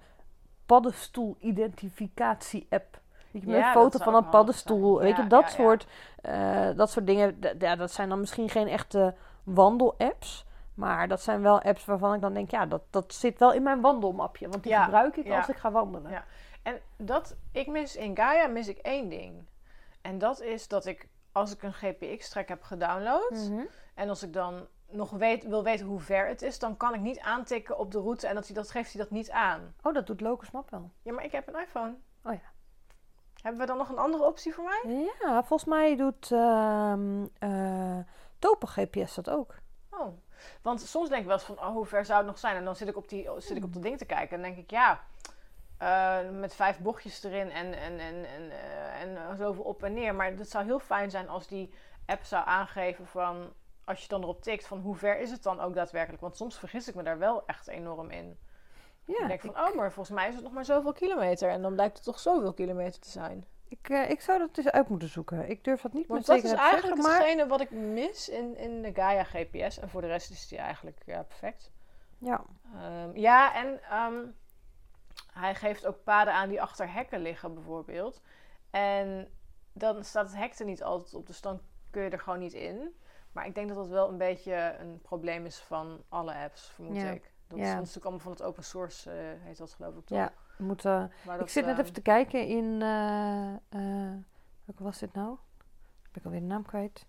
[0.66, 3.00] paddenstoel-identificatie-app.
[3.32, 5.00] Met Ja, foto van een paddenstoel.
[5.00, 5.88] Weet Ja, je, dat, ja, soort,
[6.22, 7.38] eh, dat soort dingen.
[7.60, 10.46] Ja, dat zijn dan misschien geen echte wandel-apps.
[10.74, 13.64] Maar dat zijn wel apps waarvan ik dan denk, ja, dat, dat zit wel in
[13.64, 14.50] mijn wandelmapje.
[14.50, 16.12] Want die gebruik ik als ik ga wandelen.
[16.12, 16.24] Ja.
[16.64, 19.46] En dat, ik mis in Gaia mis ik één ding.
[20.02, 23.32] En dat is dat ik, als ik een GPX-track heb gedownload...
[23.32, 23.62] Mhm.
[23.96, 26.60] En als ik dan nog weet, wil weten hoe ver het is...
[26.60, 29.12] dan kan ik niet aantikken op de route en dat, hij, dat geeft hij dat
[29.12, 29.76] niet aan.
[29.82, 30.92] Oh, dat doet Locus Map wel.
[31.02, 31.96] Ja, maar ik heb een iPhone.
[32.24, 32.54] Oh ja.
[33.42, 35.10] Hebben we dan nog een andere optie voor mij?
[35.22, 38.00] Ja, volgens mij doet eh,
[38.40, 39.56] Topo GPS dat ook.
[39.90, 40.18] Oh.
[40.62, 42.56] Want soms denk ik wel eens van, oh, hoe ver zou het nog zijn?
[42.56, 44.58] En dan zit ik op, die, zit ik op dat ding te kijken en denk
[44.58, 45.04] ik, ja...
[45.78, 50.16] eh, met vijf bochtjes erin en, en, en, en, eh, en zoveel op en neer.
[50.16, 51.74] Maar het zou heel fijn zijn als die
[52.06, 53.54] app zou aangeven van...
[53.86, 56.22] Als je dan erop tikt van hoe ver is het dan ook daadwerkelijk?
[56.22, 58.40] Want soms vergis ik me daar wel echt enorm in.
[59.06, 61.50] Ja, ik denk van, oh, maar volgens mij is het nog maar zoveel kilometer.
[61.50, 63.46] En dan blijkt het toch zoveel kilometer te zijn.
[63.68, 65.50] Ik, eh, ik zou dat eens uit moeten zoeken.
[65.50, 67.20] Ik durf dat niet Want met dat is eigenlijk zeggen, maar...
[67.20, 69.80] hetgene wat ik mis in, in de Gaia GPS.
[69.80, 71.72] En voor de rest is die eigenlijk ja, perfect.
[72.18, 72.44] Ja.
[72.74, 74.26] Ehm, ja, en ehm,
[75.34, 78.22] hij geeft ook paden aan die achter hekken liggen, bijvoorbeeld.
[78.70, 79.32] En
[79.74, 82.54] dan staat het hek er niet altijd op, dus dan kun je er gewoon niet
[82.54, 82.96] in.
[83.36, 86.96] Maar ik denk dat dat wel een beetje een probleem is van alle apps, vermoed
[86.96, 87.10] Ja.
[87.10, 87.32] ik.
[87.48, 90.18] Dat is natuurlijk allemaal van het open source, eh, heet dat geloof ik toch?
[90.18, 90.34] Ja.
[91.26, 92.82] Maar ik zit net ehm, even te kijken in...
[92.82, 94.14] eh eh,
[94.66, 95.38] welke was dit nou?
[96.02, 97.06] Ben ik alweer de naam kwijt.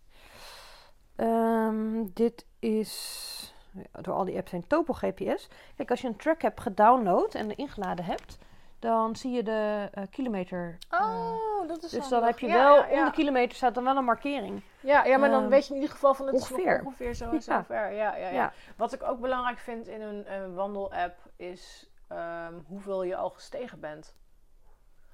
[1.16, 3.54] Ehm, dit is...
[3.92, 5.48] Door al die apps heen Topo GPS.
[5.76, 8.38] Kijk, als je een track hebt gedownload en ingeladen hebt...
[8.86, 10.78] dan zie je de eh, kilometer.
[10.88, 12.98] eh, Oh, dat is dus dan heb je wel, ja, ja.
[12.98, 14.62] om de kilometer staat dan wel een markering.
[14.80, 16.82] Ja, ja, maar dan Ehm, weet je in ieder geval van het ongeveer.
[16.84, 17.92] ongeveer zo en zo ver.
[17.92, 18.30] Ja, ja, ja.
[18.30, 18.52] Ja.
[18.76, 23.80] Wat ik ook belangrijk vind in een, een wandelapp is ehm, hoeveel je al gestegen
[23.80, 24.14] bent.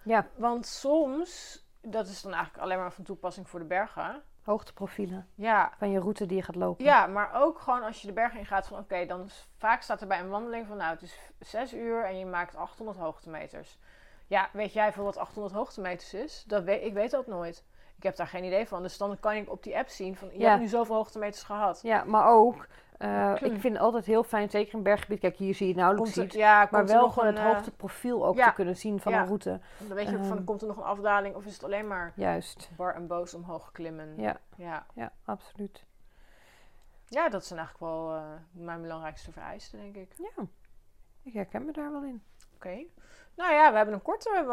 [0.04, 4.22] Ja, Want soms, dat is dan eigenlijk alleen maar van toepassing voor de bergen.
[4.44, 6.84] Hoogteprofielen Ja, van je route die je gaat lopen.
[6.84, 9.82] ja maar ook gewoon als je de bergen in gaat van oké, dan is, vaak
[9.82, 12.98] staat er bij een wandeling van nou het is 6 uur en je maakt 800
[12.98, 13.78] hoogtemeters.
[14.26, 16.44] Ja, weet jij veel wat 800 hoogtemeters is?
[16.46, 17.64] Dat weet, ik weet dat nooit.
[17.96, 18.82] Ik heb daar geen idee van.
[18.82, 20.48] Dus dan kan ik op die app zien van je Ja.
[20.48, 21.80] hebt nu zoveel hoogtemeters gehad.
[21.82, 22.66] Ja, maar ook,
[23.02, 25.20] eh, ik vind het altijd heel fijn, zeker in berggebied.
[25.20, 26.32] Kijk, hier zie je het nauwelijks er- ziet.
[26.32, 28.48] ja, Maar wel gewoon een, het eh, hoogteprofiel ook ja.
[28.48, 29.20] te kunnen zien van Ja.
[29.20, 29.60] een route.
[29.78, 30.44] Dan weet je ook van, Ehm.
[30.44, 32.70] komt er nog een afdaling of is het alleen maar Juist.
[32.76, 34.14] bar en boos omhoog klimmen?
[34.20, 35.84] Ja, Ja, ja absoluut.
[37.06, 40.12] ja dat zijn eigenlijk wel eh, mijn belangrijkste vereisten, denk ik.
[40.18, 40.44] Ja,
[41.22, 42.22] ik herken me daar wel in.
[42.54, 42.84] Oké.
[43.36, 44.44] Nou ja, we hebben een korte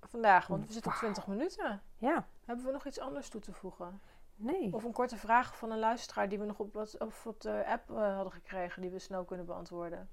[0.00, 1.12] vandaag, want we zitten op Wauw.
[1.12, 1.82] 20 minuten.
[1.98, 4.00] Ja, Hebben we nog iets anders toe te voegen?
[4.36, 4.72] Nee.
[4.72, 7.66] Of een korte vraag van een luisteraar die we nog op, wat, of op de
[7.66, 10.10] app eh, hadden gekregen, die we snel kunnen beantwoorden?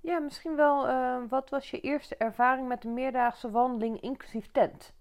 [0.00, 4.94] Ja, misschien wel, eh, wat was je eerste ervaring met een meerdaagse wandeling inclusief tent?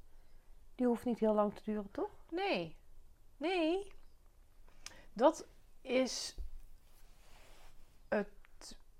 [0.76, 2.12] Die hoeft niet heel lang te duren, toch?
[2.30, 2.78] Nee.
[3.38, 3.92] Nee.
[5.14, 5.48] Dat
[5.82, 6.39] is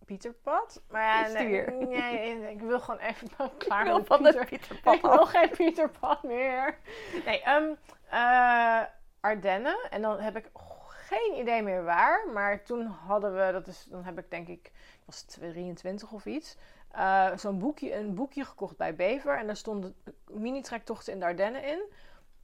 [0.10, 0.82] Pieterpad.
[0.90, 4.40] Maar ja, nee, ik wil gewoon even klaar wil met van Pieter.
[4.40, 6.78] het Pieterpad Ik wil geen Pieterpad meer.
[7.26, 7.74] Nee, ehm
[8.10, 8.82] eh,
[9.20, 9.78] Ardennen.
[9.90, 10.50] En dan heb ik
[10.90, 12.28] geen idee meer waar.
[12.34, 16.26] Maar toen hadden we, dat is, dan heb ik denk ik, ik was 23 of
[16.26, 16.58] iets.
[16.92, 19.38] eh, Zo'n boekje, een boekje gekocht bij Bever.
[19.38, 19.96] En daar stonden
[20.28, 21.82] mini-trektochten in de Ardennen in.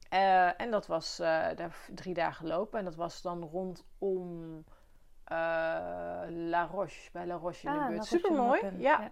[0.08, 2.78] Eh, en dat was daar drie dagen lopen.
[2.78, 4.64] En dat was dan rondom
[6.28, 8.04] La Roche, bij La Roche in de Ah, buurt.
[8.04, 8.60] Super mooi.
[8.62, 8.70] Ja.
[9.00, 9.10] ja.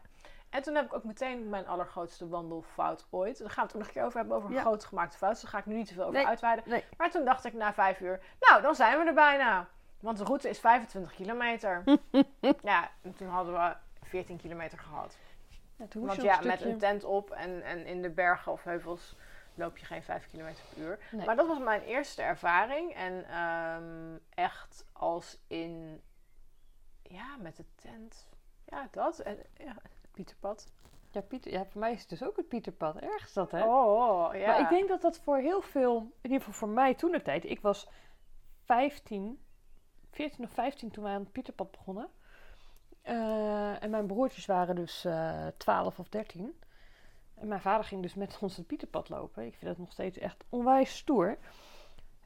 [0.51, 3.39] En toen heb ik ook meteen mijn allergrootste wandelfout ooit.
[3.39, 4.61] Daar gaan we het ook nog een keer over hebben, over Ja.
[4.61, 5.41] groot gemaakte fouten.
[5.43, 6.65] Dus daar ga ik nu niet te veel over Nee, uitweiden.
[6.67, 6.85] nee.
[6.97, 9.69] Maar toen dacht ik na vijf uur, nou, dan zijn we er bijna.
[10.01, 11.83] Want de route is 25 kilometer.
[12.63, 15.17] ja, en toen hadden we 14 kilometer gehad.
[15.95, 19.17] Want ja, met een tent op en, en in de bergen of heuvels
[19.55, 20.99] loop je geen 5 kilometer per uur.
[21.13, 21.27] Nee.
[21.27, 22.95] Maar dat was mijn eerste ervaring.
[22.95, 26.03] En ehm, echt als in,
[27.03, 28.29] ja, met de tent.
[28.65, 29.19] Ja, dat.
[29.19, 30.73] En, ja, het Pieterpad.
[31.11, 32.97] Ja, Pieter, ja, voor mij is het dus ook het Pieterpad.
[32.97, 33.65] Erg is dat, hè?
[33.65, 34.47] Oh, ja.
[34.47, 37.23] Maar ik denk dat dat voor heel veel, in ieder geval voor mij toen de
[37.23, 37.89] tijd, ik was
[38.65, 39.45] 15,
[40.11, 42.09] 14 of 15 toen wij aan het Pieterpad begonnen.
[43.03, 46.63] Eh, en mijn broertjes waren dus eh 12 of 13.
[47.35, 49.47] En mijn vader ging dus met ons het Pieterpad lopen.
[49.47, 51.39] Ik vind dat nog steeds echt onwijs stoer.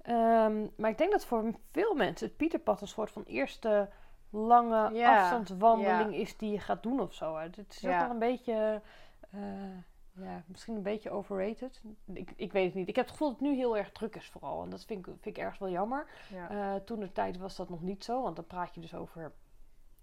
[0.03, 3.88] Ehm, maar ik denk dat voor veel mensen het Pieterpad een soort van eerste
[4.31, 7.37] lange Ja, afstandswandeling is die je gaat doen of zo.
[7.37, 8.83] Het is ook wel een beetje,
[9.31, 9.40] eh,
[10.12, 11.83] ja, misschien een beetje overrated.
[12.12, 12.88] Ik, ik weet het niet.
[12.88, 14.62] Ik heb het gevoel dat het nu heel erg druk is vooral.
[14.62, 16.07] En dat vind ik, vind ik ergens wel jammer.
[16.33, 16.51] Ja.
[16.51, 18.23] Eh, toen de tijd was dat nog niet zo.
[18.23, 19.33] Want dan praat je dus over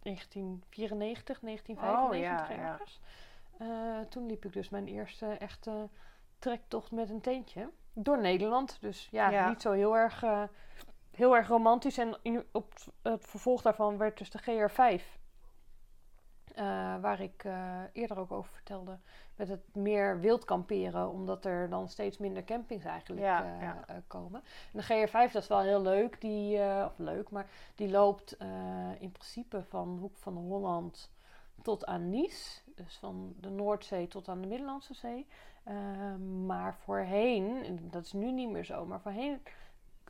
[0.01, 2.77] 1994, 1995 Oh, ja, ja.
[3.57, 5.89] Eh, toen liep ik dus mijn eerste echte
[6.39, 7.69] trektocht met een tentje.
[7.93, 8.77] Door Nederland.
[8.81, 9.49] Dus ja, Ja.
[9.49, 10.43] niet zo heel erg, eh,
[11.11, 11.97] heel erg romantisch.
[11.97, 15.17] En in, op het- vervolg daarvan werd dus de GR5.
[16.55, 16.63] eh,
[17.01, 17.43] waar ik
[17.93, 18.99] eerder ook over vertelde.
[19.35, 21.09] Met het meer wild kamperen.
[21.09, 23.85] Omdat er dan steeds minder campings eigenlijk Ja, ja.
[24.07, 24.43] komen.
[24.73, 26.21] En de GR5 dat is wel heel leuk.
[26.21, 28.37] Die, of leuk, maar die loopt
[28.99, 31.11] in principe van Hoek van Holland
[31.61, 32.61] tot aan Nice.
[32.75, 35.27] Dus van de Noordzee tot aan de Middellandse Zee.
[35.63, 39.41] Eh, maar voorheen, en dat is nu niet meer zo, maar voorheen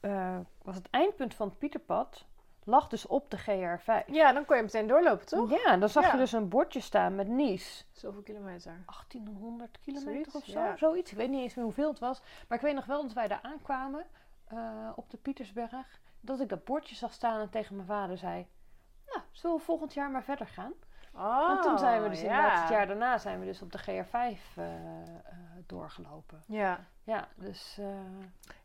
[0.01, 2.25] eh, was het eindpunt van het Pieterpad
[2.63, 4.05] lag dus op de GR5.
[4.07, 5.49] ja, dan kon je meteen doorlopen, toch?
[5.63, 6.11] Ja, dan zag Ja.
[6.11, 7.83] je dus een bordje staan met Nice.
[7.91, 8.83] Zoveel kilometer.
[8.85, 10.77] 1800 kilometer Zoiets, of zo, ja.
[10.77, 11.11] zoiets.
[11.11, 12.21] Ik weet niet eens meer hoeveel het was.
[12.47, 14.05] Maar ik weet nog wel dat wij daar aankwamen
[14.45, 15.99] eh, op de Pietersberg.
[16.21, 18.47] Dat ik dat bordje zag staan en tegen mijn vader zei...
[19.05, 20.73] Nou, zullen we volgend jaar maar verder gaan?
[21.17, 22.59] Oh, en toen zijn we dus inderdaad ja.
[22.61, 24.67] het jaar daarna zijn we dus op de GR5 eh, eh,
[25.65, 26.43] doorgelopen.
[26.45, 26.79] Ja.
[27.03, 27.77] Ja, dus...
[27.79, 27.85] eh,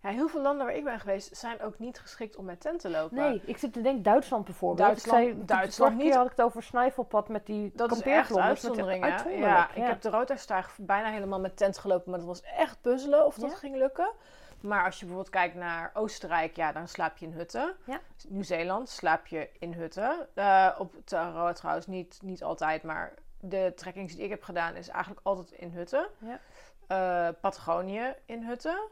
[0.03, 2.81] ja, heel veel landen waar ik ben geweest zijn ook niet geschikt om met tent
[2.81, 3.17] te lopen.
[3.17, 4.89] nee, ik zit te denken Duitsland bijvoorbeeld.
[4.89, 6.15] Duitsland- ik zei, Duitsland niet.
[6.15, 10.01] had ik het over Snijvelpad met die Dat is echt met de Ja, ik heb
[10.01, 13.77] de Roodhuisstraag bijna helemaal met tent gelopen, maar dat was echt puzzelen of dat ging
[13.77, 14.13] lukken.
[14.61, 17.77] Maar als je bijvoorbeeld kijkt naar Oostenrijk, ja, dan slaap je in hutten.
[17.85, 18.01] Ja.
[18.29, 20.29] Nieuw-Zeeland slaap je in hutten.
[20.35, 24.89] Eh, op Tarot trouwens niet, niet altijd, maar de trekkings die ik heb gedaan is
[24.89, 26.07] eigenlijk altijd in hutten.
[26.19, 26.41] Ja.
[26.87, 28.89] Eh, Patagonië in hutten.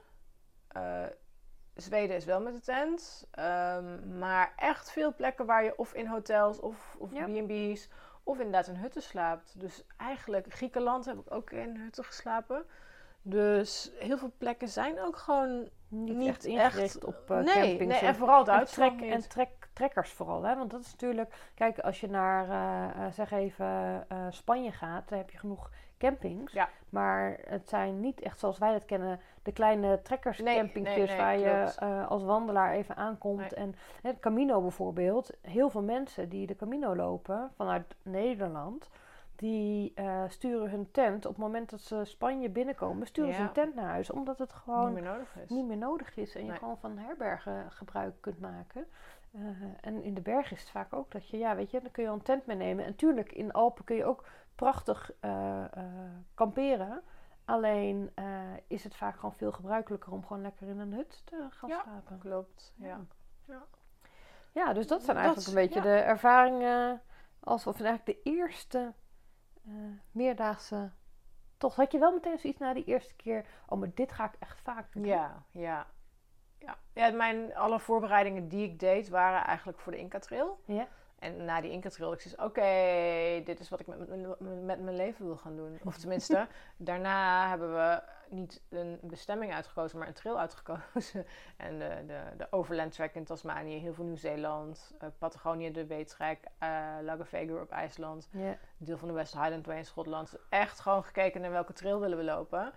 [0.68, 1.04] Eh,
[1.74, 3.26] Zweden is wel met de tent.
[3.31, 7.24] Ehm, maar echt veel plekken waar je of in hotels of, of Ja.
[7.24, 7.88] B&B's
[8.22, 9.61] of inderdaad in hutten slaapt.
[9.61, 12.64] Dus eigenlijk, Griekenland heb ik ook in hutten geslapen.
[13.29, 17.55] Dus heel veel plekken zijn ook gewoon Niet, Niet echt ingericht echt- op eh nee,
[17.55, 18.01] campings.
[18.01, 19.12] nee, en- vooral het en, uitzicht trek, niet.
[19.12, 20.43] en trek, trekkers vooral.
[20.43, 20.57] Hè?
[20.57, 21.35] Want dat is natuurlijk...
[21.55, 25.09] Kijk, als je naar, eh, eh, zeg even, Spanje gaat...
[25.09, 26.53] dan heb je genoeg campings.
[26.53, 26.69] Ja.
[26.88, 29.21] Maar het zijn niet echt zoals wij dat kennen...
[29.43, 30.97] de kleine trekkerscampingjes...
[30.97, 33.53] Nee, nee, nee, waar je als wandelaar even aankomt.
[33.53, 35.31] En het Camino bijvoorbeeld.
[35.43, 37.51] Heel veel mensen die de Camino lopen...
[37.57, 38.91] vanuit Nederland...
[39.38, 41.27] die eh, sturen hun tent...
[41.27, 43.07] op het moment dat ze Spanje binnenkomen...
[43.07, 43.44] sturen ze Ja.
[43.44, 44.11] hun tent naar huis.
[44.11, 45.48] Omdat het gewoon niet meer nodig is.
[45.51, 48.87] niet meer nodig is en je gewoon van herbergen gebruik kunt maken.
[49.33, 49.40] Eh,
[49.81, 52.03] en in de bergen is het vaak ook dat je, ja, weet je, dan kun
[52.03, 52.85] je al een tent meenemen.
[52.85, 54.24] En tuurlijk, in Alpen kun je ook
[54.55, 55.64] prachtig eh,
[56.35, 57.03] kamperen.
[57.44, 58.12] Alleen
[58.66, 61.81] is het vaak gewoon veel gebruikelijker om gewoon lekker in een hut te gaan Ja.
[61.83, 62.18] slapen.
[62.18, 63.01] Klopt, ja.
[64.53, 65.96] Ja, dus dat zijn Dat- eigenlijk een beetje ja.
[65.96, 67.03] de ervaringen.
[67.40, 68.92] Als of eigenlijk de eerste
[69.64, 69.73] eh,
[70.11, 70.90] meerdaagse
[71.57, 71.77] tocht.
[71.77, 74.61] Had je wel meteen zoiets na die eerste keer, oh, maar dit ga ik echt
[74.61, 75.05] vaak doen.
[75.05, 75.87] Ja, ja.
[76.59, 80.61] Ja, ja mijn, alle voorbereidingen die ik deed waren eigenlijk voor de Inca Trail.
[80.64, 80.88] Ja.
[81.18, 84.97] En na die Inca Trail, ik zei, oké, dit is wat ik met, met mijn
[84.97, 85.79] leven wil gaan doen.
[85.85, 91.27] Of tenminste, daarna hebben we niet een bestemming uitgekozen, maar een trail uitgekozen.
[91.57, 96.38] En de, de, de Overland Track in Tasmanië, heel veel Nieuw-Zeeland, eh, Patagonië, de B-Trek,
[96.59, 98.29] eh Lago Vegur op IJsland,
[98.77, 100.37] deel van de West Highland Way in Schotland.
[100.49, 102.73] Echt gewoon gekeken naar welke trail willen we lopen.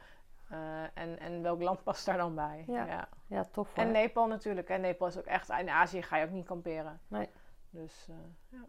[0.50, 2.64] Eh, en, en welk land past daar dan bij.
[2.68, 2.86] Ja.
[2.86, 3.08] ja.
[3.28, 3.84] ja, tof hoor.
[3.84, 4.70] En Nepal natuurlijk.
[4.70, 5.50] En Nepal is ook echt...
[5.50, 7.00] In Azië ga je ook niet kamperen.
[7.08, 7.30] Nee.
[7.70, 8.16] Dus eh,
[8.50, 8.66] ja.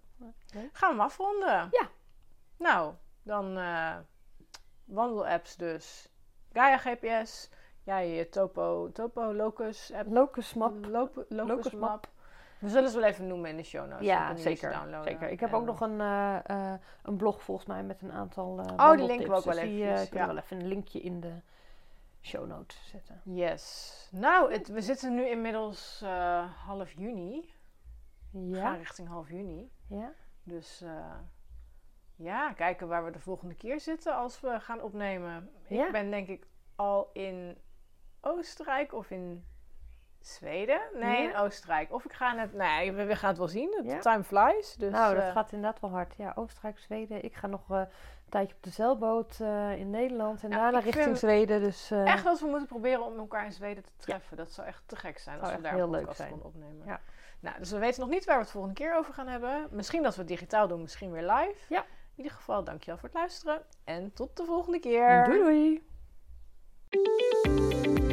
[0.72, 1.68] Gaan we hem afronden?
[1.70, 1.88] Ja.
[2.56, 3.96] Nou, dan eh
[4.84, 6.11] wandelapps dus.
[6.52, 7.50] Gaia GPS.
[7.82, 10.10] Ja, je Topo, Topo Locus app.
[10.12, 10.84] Locus Map.
[10.86, 11.80] Locus, Locus Map.
[11.90, 12.08] Map.
[12.58, 14.06] We zullen ze wel even noemen in de show notes.
[14.06, 14.70] Ja, zeker.
[14.72, 15.12] downloaden.
[15.12, 15.28] zeker.
[15.30, 18.58] Ik heb En- ook nog een, eh, eh, een blog volgens mij met een aantal
[18.60, 20.26] eh Oh, die linken we ook wel Dus die eventjes, eh, kunnen ja.
[20.26, 21.32] we wel even een linkje in de
[22.20, 23.20] show notes zetten.
[23.24, 24.08] Yes.
[24.12, 27.54] Nou, het, we zitten nu inmiddels eh, half juni.
[28.30, 29.70] We gaan Ja, richting half juni.
[29.86, 30.12] ja.
[30.42, 30.90] Dus eh,
[32.22, 35.50] ja, kijken waar we de volgende keer zitten als we gaan opnemen.
[35.68, 35.86] Ja.
[35.86, 37.58] Ik ben denk ik al in
[38.20, 39.44] Oostenrijk of in
[40.20, 40.80] Zweden.
[40.94, 41.28] Nee, Ja.
[41.30, 41.92] in Oostenrijk.
[41.92, 42.52] Of ik ga net...
[42.52, 43.74] Nee, we, gaan het wel zien.
[43.76, 43.98] Het Ja.
[43.98, 44.74] time flies.
[44.74, 46.14] Dus, nou, dat eh, gaat inderdaad wel hard.
[46.16, 47.24] Ja, Oostenrijk, Zweden.
[47.24, 47.86] Ik ga nog eh, een
[48.28, 51.60] tijdje op de zeilboot eh, in Nederland en Ja, daarna richting Zweden.
[51.60, 54.36] Dus Echt dat we moeten proberen om elkaar in Zweden te treffen.
[54.36, 56.30] Dat zou echt te gek zijn als we daar heel een leuk zijn.
[56.30, 56.86] konden opnemen.
[56.86, 57.00] Ja.
[57.40, 59.68] Nou, dus we weten nog niet waar we het volgende keer over gaan hebben.
[59.70, 61.56] Misschien dat we het digitaal doen, misschien weer live.
[61.68, 61.84] Ja.
[62.14, 63.62] In ieder geval, dankjewel voor het luisteren.
[63.84, 65.24] En tot de volgende keer.
[65.24, 65.82] doei
[66.90, 68.10] doei!